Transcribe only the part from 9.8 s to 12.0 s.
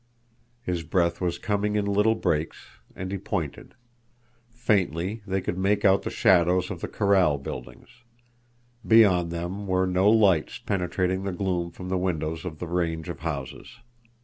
no lights penetrating the gloom from the